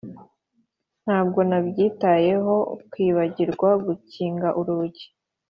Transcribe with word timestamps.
ntabwo 1.03 1.39
nabyitayeho 1.49 2.55
kwibagirwa 2.91 3.69
gukinga 3.85 4.47
urugi. 4.59 5.05